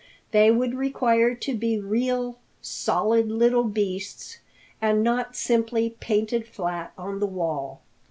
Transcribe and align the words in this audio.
They 0.31 0.49
would 0.49 0.73
require 0.73 1.35
to 1.35 1.55
be 1.55 1.79
real, 1.79 2.39
solid 2.59 3.27
little 3.29 3.65
beasts, 3.65 4.39
and 4.81 5.03
not 5.03 5.35
simply 5.35 5.91
painted 5.99 6.47
flat 6.47 6.91
on 6.97 7.19
the 7.19 7.27
wall. 7.27 7.81